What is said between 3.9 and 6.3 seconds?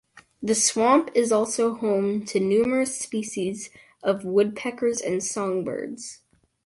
of woodpeckers and songbirds.